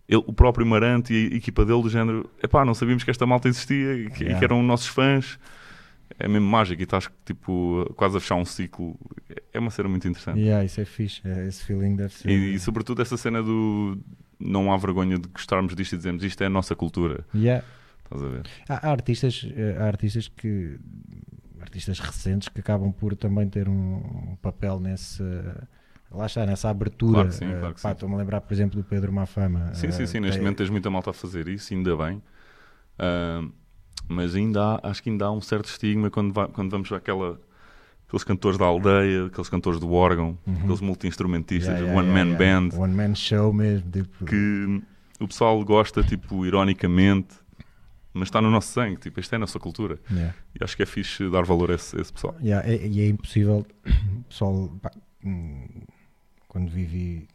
[0.08, 3.26] Ele, o próprio Marante e a equipa dele, do género, epá, não sabíamos que esta
[3.26, 4.40] malta existia e que, e Yeah.
[4.40, 5.40] que eram nossos fãs.
[6.18, 9.00] É mesmo mágico e estás tipo, quase a fechar um ciclo.
[9.54, 10.40] É uma cena muito interessante.
[10.40, 12.28] Yeah, isso é fixe, é, esse feeling deve ser.
[12.30, 13.98] E, e sobretudo essa cena do
[14.40, 17.24] não há vergonha de gostarmos disto e dizermos isto é a nossa cultura.
[17.34, 17.64] Yeah.
[18.04, 18.42] Estás a ver?
[18.68, 20.80] Há, há artistas, eh, há artistas que
[21.62, 23.96] artistas recentes que acabam por também ter um,
[24.32, 25.24] um papel nesse
[26.12, 27.14] lá está, nessa abertura.
[27.14, 27.94] Claro que sim, claro que pá, sim.
[27.94, 29.74] Estou-me a lembrar, por exemplo, do Pedro Mafama.
[29.74, 30.20] Sim, sim, Eh, sim.
[30.20, 32.22] Neste momento tens muita malta a fazer isso, ainda bem.
[32.98, 33.44] Ah,
[34.08, 37.40] mas ainda há, acho que ainda há um certo estigma quando, vai- quando vamos àquela.
[38.08, 40.56] Aqueles cantores da aldeia, aqueles cantores do órgão, Uhum.
[40.64, 43.92] aqueles multi-instrumentistas, Yeah, yeah, one yeah, band, One man show mesmo.
[43.92, 44.82] Tipo, que
[45.20, 47.36] o pessoal gosta, tipo, ironicamente,
[48.14, 50.00] mas está no nosso sangue, tipo, isto é a nossa cultura.
[50.12, 50.36] yeah.
[50.60, 52.36] E acho que é fixe dar valor a esse, a esse pessoal.
[52.42, 53.66] Yeah, é- e é, impossível,
[54.30, 54.92] pessoal, pá,
[55.24, 55.68] hum,
[56.48, 57.28] quando vivi,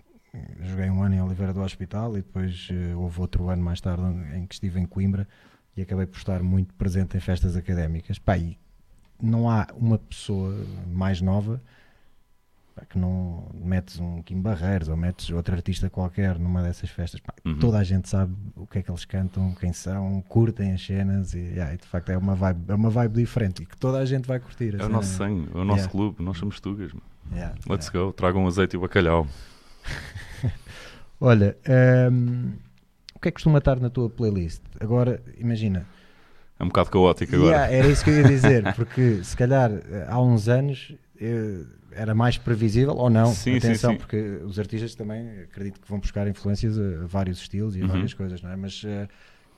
[0.62, 4.02] joguei um ano em Oliveira do Hospital e depois eh, houve outro ano mais tarde
[4.36, 5.28] em que estive em Coimbra
[5.76, 8.18] e acabei por estar muito presente em festas académicas.
[8.18, 8.58] Pá, e
[9.22, 10.52] não há uma pessoa
[10.92, 11.62] mais nova
[12.74, 17.20] pá, que não metes um Kim Barreiros ou metes outro artista qualquer numa dessas festas.
[17.20, 17.58] Pá, Uhum.
[17.58, 21.34] Toda a gente sabe o que é que eles cantam, quem são, curtem as cenas
[21.34, 23.98] e, yeah, e de facto é uma, vibe, é uma vibe diferente e que toda
[23.98, 24.72] a gente vai curtir.
[24.74, 25.92] É o cena nosso sangue, é o nosso Yeah.
[25.92, 26.92] clube, nós somos tugas.
[27.32, 29.26] Yeah, Let's go, tragam azeite e bacalhau.
[31.20, 31.56] Olha,
[32.10, 32.52] hum,
[33.14, 34.62] o que é que costuma estar na tua playlist?
[34.80, 35.86] Agora, imagina.
[36.58, 37.56] É um bocado caótico agora.
[37.56, 41.60] Yeah, era isso que eu ia dizer, porque se calhar eh, há uns anos eh,
[41.94, 43.26] era mais previsível ou não.
[43.26, 43.98] Sim, sim, Atenção, sim.
[43.98, 47.88] porque os artistas também acredito que vão buscar influências a vários estilos e a Uhum.
[47.88, 48.56] várias coisas, não é?
[48.56, 49.08] Mas eh,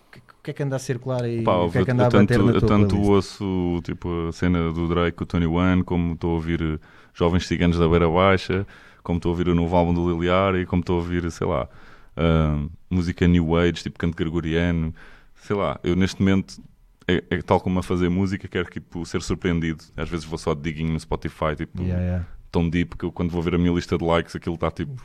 [0.09, 1.43] o que, o que é que anda a circular aí?
[1.43, 3.81] Pá, o que é que eu, anda a eu tanto, bater na tua tanto ouço
[3.85, 6.81] tipo, a cena do Drake, o Tony One, como estou a ouvir
[7.15, 8.67] Jovens Ciganos da Beira Baixa,
[9.03, 11.47] como estou a ouvir o novo álbum do Liliar e como estou a ouvir, sei
[11.47, 11.69] lá,
[12.17, 14.95] ah, música New Age, tipo canto gregoriano,
[15.35, 16.61] sei lá, eu neste momento
[17.09, 19.83] é, é tal como a fazer música, quero tipo, ser surpreendido.
[19.97, 22.27] Às vezes vou só de digging no Spotify, tipo, Yeah, yeah.
[22.51, 25.01] tão deep que eu, quando vou ver a minha lista de likes aquilo está tipo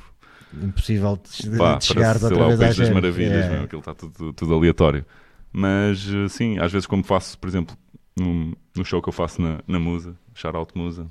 [0.54, 2.90] Impossível de, de Pá, chegar parece, outra lá, o vez País às das.
[2.90, 3.56] Maravilhas, Yeah.
[3.56, 5.06] meu, aquilo está tudo, tudo aleatório.
[5.54, 7.76] Mas, eh, sim, às vezes como faço, por exemplo,
[8.20, 11.08] no, no show que eu faço na, na Musa, Shout Out Musa,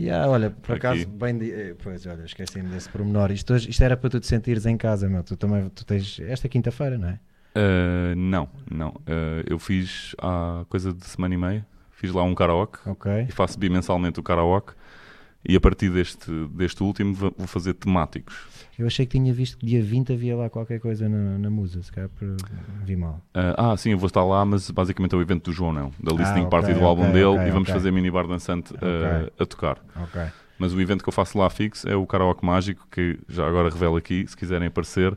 [0.00, 0.86] Yeah, olha, por Aqui.
[0.86, 1.36] acaso, bem.
[1.36, 3.30] di- eh, Pois, olha, esqueci-me desse pormenor.
[3.30, 5.22] Isto, hoje- isto era para tu te sentires em casa, meu.
[5.22, 7.20] Tu também tu tens esta quinta-feira, não é?
[7.58, 8.94] Eh, não, não.
[9.06, 13.10] Eh, eu fiz há coisa de semana e meia, fiz lá um karaoke Ok.
[13.28, 14.72] e faço bimensalmente o karaoke.
[15.48, 18.36] E a partir deste, deste último vou fazer temáticos.
[18.78, 21.80] Eu achei que tinha visto que dia 20 havia lá qualquer coisa na, na musa,
[21.82, 22.10] se calhar
[22.84, 23.20] vi mal.
[23.34, 25.92] Eh, ah, sim, eu vou estar lá, mas basicamente é o evento do João Não,
[26.02, 28.74] da listening Ah, ok, party do álbum ok, dele ok, e vamos fazer minibar dançante
[28.74, 29.32] eh, Ok.
[29.40, 29.78] a tocar.
[30.58, 33.70] Mas o evento que eu faço lá fixo é o Karaoke Mágico, que já agora
[33.70, 35.16] revelo aqui, se quiserem aparecer,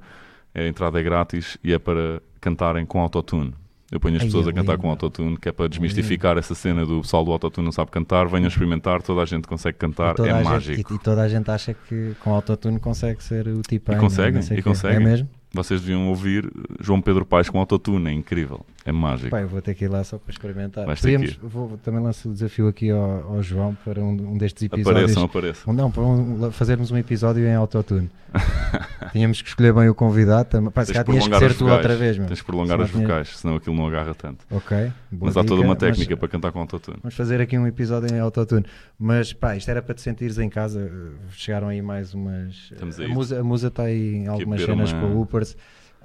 [0.53, 3.53] a entrada é grátis e é para cantarem com autotune.
[3.91, 4.81] Eu ponho as Ai, pessoas é a cantar lindo.
[4.83, 8.25] com autotune, que é para desmistificar essa cena do pessoal do autotune não sabe cantar.
[8.27, 10.93] Venham experimentar, toda a gente consegue cantar, é gente- mágico.
[10.93, 14.41] e, e toda a gente acha que com autotune consegue ser o tipo E conseguem,
[14.57, 14.97] e conseguem.
[14.97, 15.29] É mesmo?
[15.53, 16.49] Vocês deviam ouvir
[16.79, 19.35] João Pedro Paes com autotune, é incrível, é mágico.
[19.35, 20.85] Eu vou ter que ir lá só para experimentar.
[20.85, 24.63] Podíamos, que vou, também lanço o desafio aqui ao, ao João para um, um destes
[24.63, 24.87] episódios.
[25.03, 25.73] Apareçam, apareçam.
[25.73, 28.09] Não, para um- fazermos um episódio em autotune.
[29.11, 30.49] Tínhamos que escolher bem o convidado.
[30.49, 30.71] também.
[30.71, 32.27] Pá, se cá tinhas que ser tu outra vez, meu.
[32.27, 34.45] Tens de prolongar Se as tinha- vocais, senão aquilo não agarra tanto.
[34.49, 34.91] Ok.
[35.11, 36.97] Mas há toda uma mas técnica para cantar com autotune.
[37.01, 38.65] Vamos fazer aqui um episódio em autotune.
[38.97, 40.89] Mas pá, isto era para te sentires em casa.
[41.31, 42.69] Chegaram aí mais umas.
[42.71, 45.55] Estamos a a, musa, a musa está aí em algumas cenas uma- com o Upers.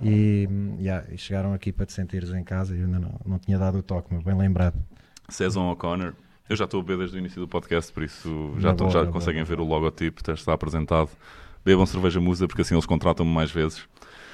[0.03, 3.39] E, yeah, e chegaram aqui para te sentires em casa e eu ainda não, não
[3.39, 4.75] tinha dado o toque, mas bem lembrado.
[5.29, 6.13] Cezon O'Connor.
[6.49, 9.05] Eu já estou a ver desde o início do podcast, por isso já, estou- já
[9.07, 11.11] conseguem ver o logotipo, está apresentado.
[11.65, 13.83] Bebam cerveja musa, porque assim eles contratam-me mais vezes.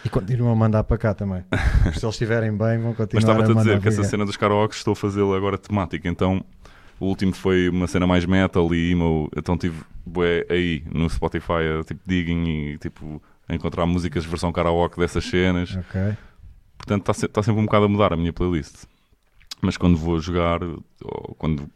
[0.05, 1.43] E continuam a mandar para cá também.
[1.95, 4.27] Se eles estiverem bem, vão Mas continuar estava-te a a mandar dizer que essa cena
[4.27, 6.07] dos karaokes estou a fazê-la agora temática.
[6.07, 6.45] Então,
[7.01, 9.31] o último foi uma cena mais metal e emo.
[9.35, 14.53] Então tive bué, aí no Spotify, a, tipo digging e tipo a encontrar músicas versão
[14.53, 15.77] karaoke dessas cenas.
[15.77, 16.17] Ok.
[16.79, 18.85] Portanto, está, se- está sempre um bocado a mudar a minha playlist.
[19.61, 21.69] Mas quando vou jogar, ou quando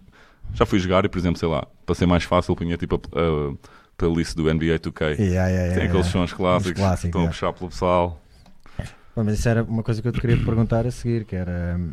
[0.55, 3.51] já fui jogar e, por exemplo, sei lá, para ser mais fácil, punha tipo a,
[3.53, 3.57] a
[3.97, 5.01] playlist do NBA 2K.
[5.19, 8.21] Yeah, yeah, yeah, Tem aqueles sons clássicos, que clássicos, estão a puxar pelo pessoal.
[9.15, 11.77] Bom, mas isso era uma coisa que eu te queria perguntar a seguir, que era
[11.79, 11.93] hum,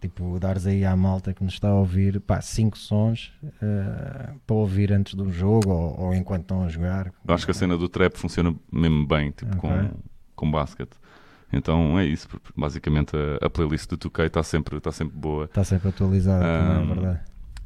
[0.00, 3.32] tipo, dares aí à malta que nos está a ouvir pá, cinco sons
[3.62, 7.12] eh, para ouvir antes de um jogo ou, ou enquanto estão a jogar.
[7.26, 9.60] Eu acho que a cena do trap funciona mesmo bem, tipo, Ok.
[9.70, 9.90] com,
[10.34, 10.92] com basquete.
[11.52, 12.28] Então é isso.
[12.56, 15.44] Basicamente a, a playlist do 2K está sempre, está sempre boa.
[15.46, 17.20] Está sempre atualizada, também, é verdade.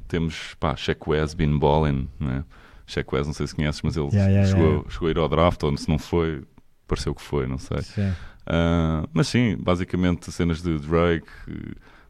[0.08, 2.44] Temos, pá, Shaq West, Been Ballin, né?
[2.86, 4.90] Shaq West, não sei se conheces, mas ele Yeah, yeah, chegou, yeah.
[4.90, 6.42] chegou a ir ao draft, ou se não foi,
[6.86, 7.80] pareceu que foi, não sei.
[7.82, 8.12] Sim.
[8.46, 11.26] Ah, mas sim, basicamente cenas de Drake,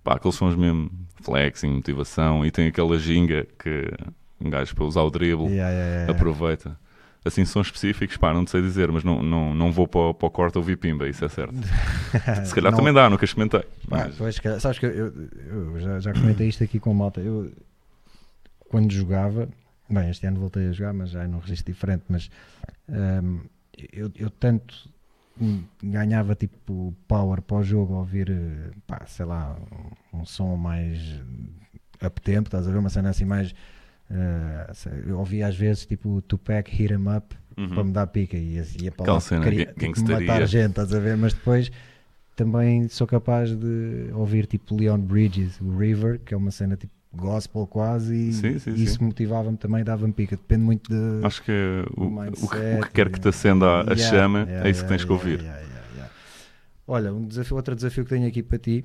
[0.05, 0.91] pá, aqueles sons mesmo
[1.23, 3.91] flexing, motivação, e tem aquela ginga que
[4.41, 6.79] um gajo para usar o dribble Yeah, yeah, yeah, aproveita.
[7.25, 10.27] Assim, sons específicos, pá, não sei dizer, mas não, não, não vou para, o- para
[10.27, 11.55] o corte ouvir pimba, isso é certo.
[12.45, 13.63] Se calhar Não- também dá, nunca experimentei.
[13.89, 17.23] Pá, Mas, pois, sabes que eu, eu- já, já comentei isto aqui com a malta.
[17.23, 17.51] Eu,
[18.69, 19.49] quando jogava,
[19.89, 22.05] bem, este ano voltei a jogar, mas já num registro diferente.
[22.11, 22.31] Mas
[22.89, 23.41] hum,
[23.93, 24.87] eu, eu tanto
[25.83, 28.31] ganhava tipo power para o jogo ouvir,
[28.87, 29.57] pá, sei lá,
[30.13, 30.99] um, som mais
[32.05, 32.79] up tempo, estás a ver?
[32.79, 33.55] Uma cena assim mais.
[34.75, 37.69] sei- eu ouvia às vezes tipo Tupac Hit 'em Up uhum.
[37.69, 40.95] para me dar pica e ia para Aquela lá, cena queria, tipo, matar gente, estás
[40.95, 41.17] a ver?
[41.17, 41.71] Mas depois
[42.37, 46.93] também sou capaz de ouvir tipo Leon Bridges, o River, que é uma cena tipo
[47.17, 49.05] gospel quase, e Sim, sim, isso sim.
[49.05, 50.37] motivava-me também, dava-me pica.
[50.37, 51.27] Depende muito de.
[51.27, 54.67] Acho que é o, o o, que, quer que te acenda a, Yeah, chama, yeah,
[54.67, 55.45] é isso que tens que ouvir.
[56.87, 58.85] Olha, um desafio, outro desafio que tenho aqui para ti.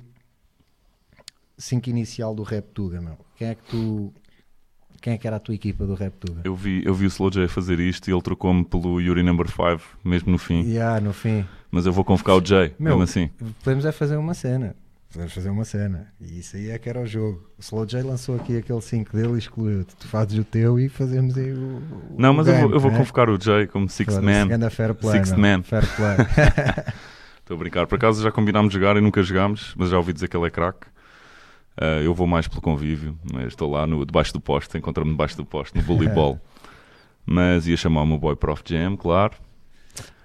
[1.58, 3.18] 5 inicial do Rap Tuga, meu.
[3.36, 4.12] Quem é que tu.
[5.02, 6.42] Quem é que era a tua equipa do Rap Tuga?
[6.44, 9.46] Eu vi, eu vi o Slow J fazer isto e ele trocou-me pelo Yuri Number
[9.48, 10.62] 5, mesmo no fim.
[10.62, 11.44] Yeah, no fim.
[11.70, 13.30] Mas eu vou convocar o J, Meu, mesmo assim.
[13.62, 14.74] Podemos é fazer uma cena.
[15.12, 16.06] Podemos fazer uma cena.
[16.20, 17.44] E isso aí é que era o jogo.
[17.58, 19.96] O Slow J lançou aqui aquele 5 dele e excluiu-te.
[19.96, 21.56] Tu fazes o teu e fazemos aí o.
[21.56, 22.98] o Não, mas eu vou, eu vou né?
[22.98, 24.70] convocar o J como Sixth Foda-se, Man.
[24.70, 25.40] fair play, Sixth meu.
[25.40, 25.62] man.
[25.64, 26.16] Fair play.
[27.40, 27.86] Estou a brincar.
[27.88, 30.50] Por acaso já combinámos jogar e nunca jogámos, mas já ouvi dizer que ele é
[30.50, 30.86] craque.
[31.76, 33.18] Ah, eu vou mais pelo convívio.
[33.32, 36.40] mas Estou lá no, debaixo do poste, encontra-me debaixo do poste, no voleibol.
[37.26, 39.34] mas ia chamar o meu boy Prof Jam, claro.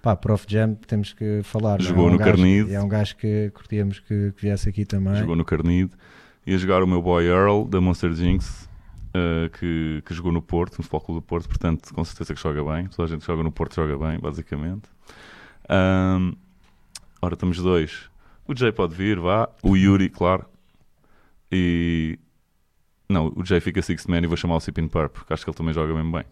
[0.05, 1.79] Pá, Prof Jam, temos que falar.
[1.79, 1.83] é?
[1.83, 2.73] Jogou É um no gajo- Carnide.
[2.75, 5.15] É um gajo que curtíamos que, que viesse aqui também.
[5.15, 5.89] Jogou no Carnide.
[6.45, 8.69] Ia jogar o meu boy Earl, da Monster Jinx,
[9.15, 12.39] ah, que, que jogou no Porto, no Futebol Clube do Porto, portanto, com certeza que
[12.39, 12.85] joga bem.
[12.85, 14.83] Toda a gente que joga no Porto joga bem, basicamente.
[15.67, 16.33] Ahm,
[17.19, 18.07] ora, estamos dois.
[18.47, 19.49] O Jay pode vir, vá.
[19.63, 20.45] O Yuri, claro.
[21.51, 22.19] E.
[23.09, 25.49] Não, o Jay fica Sixth Man e vou chamar o Sipin Purp, porque acho que
[25.49, 26.23] ele também joga bem bem.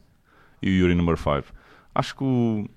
[0.61, 1.51] E o Yuri number 5.
[1.95, 2.67] Acho que o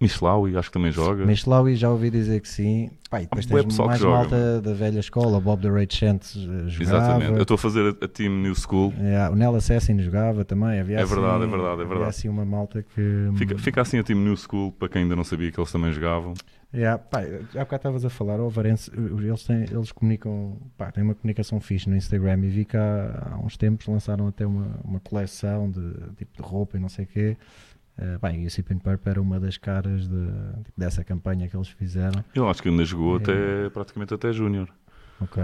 [0.00, 1.24] Mislawi, acho que também joga.
[1.24, 2.90] Michelawi já ouvi dizer que sim.
[3.14, 5.40] E depois Há tens mais joga, malta da velha escola.
[5.40, 6.96] Bob the Rage Chance eh, jogava.
[6.96, 7.32] Exatamente.
[7.32, 8.92] Eu estou a fazer a, a Team New School.
[8.98, 10.80] Yeah, o Nel Assassin jogava também.
[10.80, 12.10] Havia É verdade, assim- é verdade, é havia verdade.
[12.10, 13.30] assim uma malta que.
[13.36, 15.90] Fica, fica assim a Team New School, para quem ainda não sabia que eles também
[15.92, 16.34] jogavam.
[16.74, 21.02] Yeah, pá, há bocado estavas a falar, o Varense, eles, têm, eles comunicam, pá, têm
[21.04, 24.78] uma comunicação fixe no Instagram e vi que há, há uns tempos lançaram até uma,
[24.84, 25.80] uma coleção de
[26.18, 27.36] tipo de roupa e não sei o quê.
[27.98, 30.26] Uh, pá, e o Sip and Purp era uma das caras de,
[30.64, 32.22] tipo, dessa campanha que eles fizeram.
[32.34, 33.22] Ele acho que ainda jogou É.
[33.22, 34.68] até praticamente até Júnior.
[35.20, 35.42] Ok.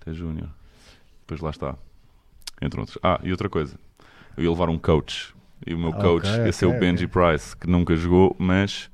[0.00, 0.48] Até Júnior.
[1.20, 1.76] Depois lá está.
[2.60, 2.98] Entre outros.
[3.02, 3.78] Ah, e outra coisa.
[4.36, 5.32] Eu ia levar um coach.
[5.64, 7.06] E o meu coach ia ser o Benji.
[7.06, 8.90] Price, que nunca jogou, mas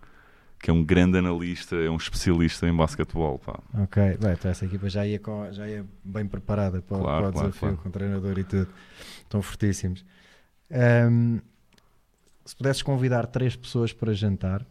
[0.60, 3.38] que é um grande analista, é um especialista em basquetebol.
[3.38, 3.58] Pá.
[3.84, 7.28] Ok, bem, então essa equipa já ia, com, já ia bem preparada para, Claro, para
[7.28, 7.76] o claro, desafio, claro.
[7.78, 8.68] com o treinador e tudo.
[9.22, 10.04] Estão fortíssimos.
[10.70, 11.38] Ahm,
[12.46, 14.64] se pudesses convidar três pessoas para jantar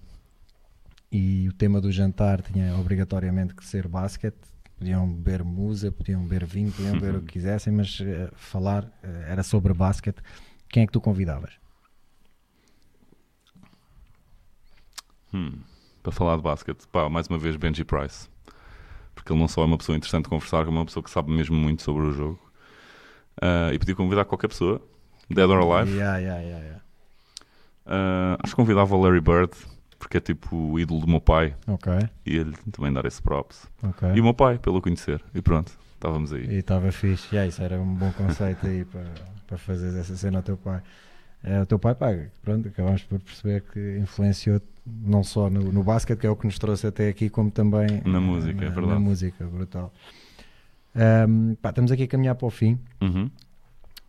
[1.12, 4.40] e o tema do jantar tinha obrigatoriamente que ser basquete,
[4.78, 9.26] podiam beber musa, podiam beber vinho, podiam beber o que quisessem, mas eh, falar eh,
[9.28, 10.22] era sobre basquete.
[10.70, 11.54] Quem é que tu convidavas?
[15.34, 15.60] Hum,
[16.02, 18.30] para falar de basquete, pá, mais uma vez Benji Price.
[19.14, 21.10] Porque ele não só é uma pessoa interessante de conversar, como é uma pessoa que
[21.10, 22.40] sabe mesmo muito sobre o jogo.
[23.42, 24.82] Ah, e podia convidar qualquer pessoa,
[25.30, 25.92] dead or alive.
[25.94, 26.85] Yeah, yeah, yeah,
[27.86, 29.52] Ah, acho que convidava o Larry Bird,
[30.00, 31.92] porque é tipo o ídolo do meu pai, Ok,
[32.26, 33.68] e ele também dar esse props.
[33.84, 34.10] ok.
[34.16, 35.24] E o meu pai, pelo conhecer.
[35.34, 36.46] E pronto, estávamos aí.
[36.48, 37.28] E estava fixe.
[37.32, 39.06] Yeah, isso era um bom conceito aí para,
[39.48, 40.82] para fazer essa cena ao teu pai.
[41.44, 42.08] É, o teu pai, pá,
[42.44, 46.46] pronto, acabamos por perceber que influenciou não só no, no basquete, que é o que
[46.46, 48.88] nos trouxe até aqui, como também Na música, é na, verdade.
[48.96, 49.94] na música, brutal.
[50.96, 53.30] Ahm, pá, estamos aqui a caminhar para o fim Uhum.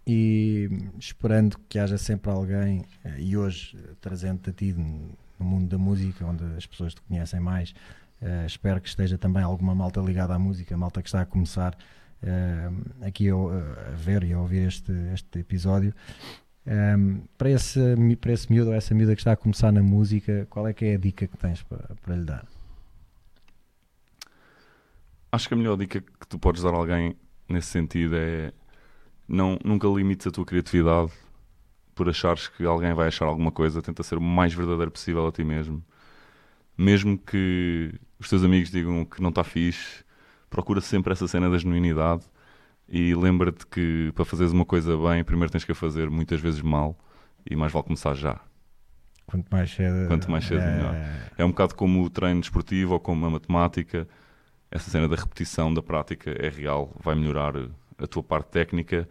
[0.07, 5.69] E esperando que haja sempre alguém, eh, e hoje eh, trazendo-te a ti no mundo
[5.69, 7.75] da música, onde as pessoas te conhecem mais,
[8.23, 11.77] eh, espero que esteja também alguma malta ligada à música, malta que está a começar
[12.23, 12.71] eh,
[13.03, 15.95] aqui a, a ver e a ouvir este, este episódio.
[16.67, 17.79] Um, para, esse,
[18.21, 20.85] para esse miúdo ou essa miúda que está a começar na música, qual é que
[20.85, 22.45] é a dica que tens para, para lhe dar?
[25.31, 27.15] Acho que a melhor dica que tu podes dar a alguém
[27.49, 28.53] nesse sentido é
[29.29, 31.13] não, nunca limites a tua criatividade
[31.95, 33.83] por achares que alguém vai achar alguma coisa.
[33.83, 35.83] Tenta ser o mais verdadeiro possível a ti mesmo.
[36.77, 40.05] Mesmo que os teus amigos digam que não está fixe,
[40.51, 42.25] procura sempre essa cena da genuinidade
[42.89, 46.61] e lembra-te que para fazeres uma coisa bem, primeiro tens que a fazer muitas vezes
[46.61, 46.97] mal
[47.49, 48.41] e mais vale começar já.
[49.27, 50.95] Quanto mais cedo, Quanto mais cedo, é, melhor.
[51.37, 54.07] É um bocado como o treino desportivo ou como a matemática.
[54.71, 57.55] Essa cena da repetição, da prática é real, vai melhorar
[57.99, 59.09] a tua parte técnica,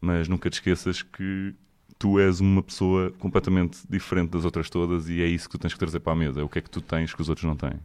[0.00, 1.54] mas nunca te esqueças que
[1.98, 5.72] tu és uma pessoa completamente diferente das outras todas e é isso que tu tens
[5.72, 6.40] que trazer para a mesa.
[6.40, 7.78] É o que é que tu tens que os outros não têm.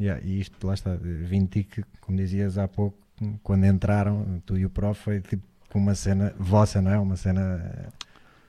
[0.00, 2.96] Yeah, e isto, lá está, vim ti que, como dizias há pouco,
[3.42, 5.42] quando entraram, tu e o prof, foi tipo
[5.74, 6.98] uma cena vossa, não é?
[6.98, 7.92] Uma cena.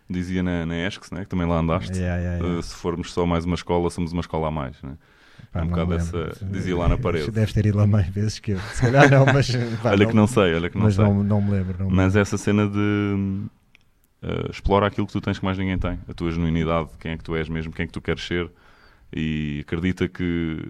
[0.07, 1.97] Dizia na, na ESCS, né, que também lá andaste.
[1.97, 2.45] Yeah, yeah.
[2.45, 4.81] Uh, se formos só mais uma escola, somos uma escola a mais.
[4.81, 4.95] Né?
[5.51, 7.31] Pá, um não bocado essa- dizia lá na parede.
[7.31, 8.59] Deves ter ido lá mais vezes que eu.
[8.59, 9.49] Se calhar não, mas.
[9.81, 11.03] pá, olha que não sei, olha que não mas sei.
[11.03, 11.75] não, não me lembro.
[11.79, 12.77] Não me Mas essa cena de
[14.23, 17.17] uh, explora aquilo que tu tens que mais ninguém tem, a tua genuinidade, quem é
[17.17, 18.49] que tu és mesmo, quem é que tu queres ser,
[19.11, 20.67] e acredita que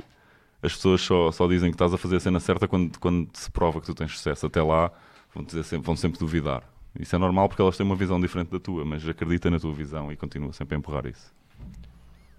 [0.64, 3.50] as pessoas só, só dizem que estás a fazer a cena certa quando, quando se
[3.52, 4.46] prova que tu tens sucesso.
[4.46, 4.92] Até lá
[5.34, 6.64] vão, dizer sempre, vão sempre duvidar.
[7.00, 9.74] Isso é normal porque elas têm uma visão diferente da tua, mas acredita na tua
[9.74, 11.34] visão e continua sempre a empurrar isso.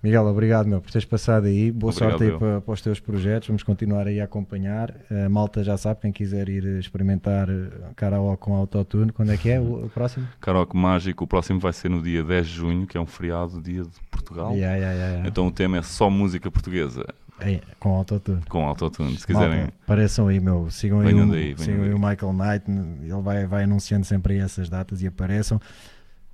[0.02, 1.70] Miguel, obrigado meu, por teres passado aí.
[1.70, 3.48] Boa Obrigado, sorte aí para, para os teus projetos.
[3.48, 4.94] Vamos continuar aí a acompanhar.
[5.26, 9.50] A malta já sabe, quem quiser ir experimentar eh, karaoke com autotune, quando é que
[9.50, 10.26] é o, o próximo?
[10.40, 13.60] Karaoke Mágico, o próximo vai ser no dia 10 de junho, que é um feriado,
[13.60, 14.54] dia de Portugal.
[14.54, 15.28] Yeah, yeah, yeah.
[15.28, 17.04] Então o tema é só música portuguesa,
[17.38, 18.40] É, com autotune.
[18.48, 19.18] com autotune.
[19.18, 20.70] Se quiserem, Malta, apareçam aí, meu.
[20.70, 22.64] Sigam aí, o, daí, venham sigam aí o Michael Knight.
[23.02, 25.60] Ele vai, vai anunciando sempre aí essas datas e apareçam.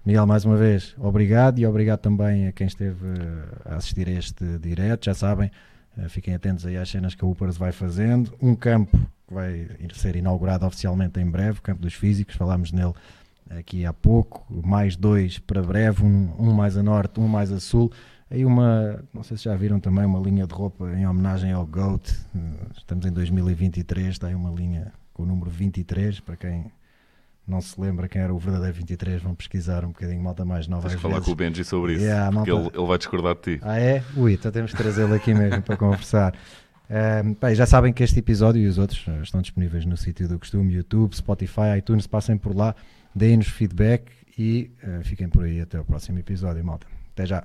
[0.07, 4.13] Miguel, mais uma vez, obrigado e obrigado também a quem esteve eh, a assistir a
[4.13, 5.07] este direto.
[5.07, 5.51] Já sabem,
[5.99, 8.33] eh, fiquem atentos aí às cenas que a Upers vai fazendo.
[8.41, 12.93] Um campo que vai ser inaugurado oficialmente em breve, o campo dos físicos, falámos nele
[13.51, 14.47] aqui há pouco.
[14.65, 17.91] Mais dois para breve, um, um mais a norte, um mais a sul.
[18.31, 21.67] Aí uma, não sei se já viram também, uma linha de roupa em homenagem ao
[21.67, 22.17] GOAT.
[22.77, 26.71] Estamos em 2023, está aí uma linha com o número 23, para quem
[27.47, 30.89] não se lembra quem era o verdadeiro 23, vão pesquisar um bocadinho, malta mais nova.
[30.89, 31.27] tens falar vezes.
[31.27, 33.59] com o Benji sobre isso, Yeah, porque malta- ele, ele vai discordar de ti.
[33.63, 34.03] Ah é?
[34.17, 36.35] Ui, então temos que trazê-lo aqui mesmo para conversar.
[37.41, 40.29] Pá, e já sabem que este episódio e os outros eh, estão disponíveis no sítio
[40.29, 42.75] do costume, YouTube, Spotify, iTunes, passem por lá,
[43.15, 44.05] deem-nos feedback
[44.39, 46.87] e eh, fiquem por aí até o próximo episódio, malta.
[47.13, 47.45] Até já.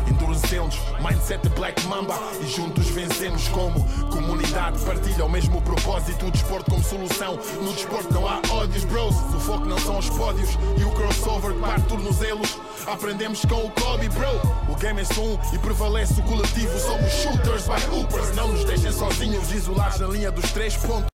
[0.11, 0.77] endurecemos.
[0.99, 4.79] Mindset Black Mamba e juntos vencemos como comunidade.
[4.85, 6.27] Partilha o mesmo propósito.
[6.27, 7.39] O desporto como solução.
[7.61, 9.15] No desporto não há ódios, bros.
[9.15, 12.59] O foco não são os pódios e o crossover que parte tornozelos.
[12.85, 14.27] Aprendemos com o Kobe, bro.
[14.69, 16.77] O game é um e prevalece o coletivo.
[16.79, 18.35] Somos shooters by hoopers.
[18.35, 21.10] Não nos deixem sozinhos, isolados na linha dos três pontos.